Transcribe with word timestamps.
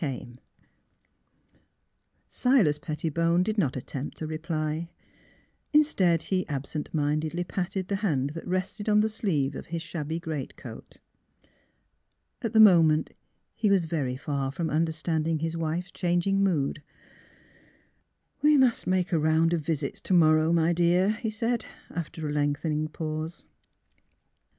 ''44 0.01 0.01
THE 0.01 0.23
HEART 0.23 0.29
OF 0.31 0.39
PHILURA 0.39 0.41
Silas 2.27 2.79
Pettibone 2.79 3.43
did 3.43 3.57
not 3.59 3.77
attempt 3.77 4.19
a 4.21 4.25
reply; 4.25 4.89
instead 5.73 6.23
he 6.23 6.47
absent 6.47 6.91
mindedly 6.91 7.43
patted 7.43 7.87
the 7.87 7.97
hand 7.97 8.31
that 8.31 8.47
rested 8.47 8.89
on 8.89 9.01
the 9.01 9.07
sleeve 9.09 9.55
of 9.55 9.67
his 9.67 9.83
shabby 9.83 10.19
greatcoat. 10.19 10.97
At 12.41 12.53
the 12.53 12.59
moment 12.59 13.11
he 13.55 13.69
was 13.69 13.85
very 13.85 14.17
far 14.17 14.51
from 14.51 14.71
understanding 14.71 15.37
his 15.37 15.55
wife's 15.55 15.91
changing 15.91 16.43
mood, 16.43 16.81
*' 17.61 18.41
We 18.41 18.57
must 18.57 18.87
make 18.87 19.11
a 19.11 19.19
round 19.19 19.53
of 19.53 19.61
visits 19.61 20.01
to 20.01 20.15
morrow, 20.15 20.51
my 20.51 20.73
dear," 20.73 21.11
he 21.11 21.29
said, 21.29 21.67
after 21.91 22.27
a 22.27 22.31
lengthening 22.31 22.87
pause. 22.87 23.45